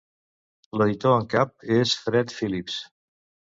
[0.81, 2.83] L'editor en cap és Fred Phillips.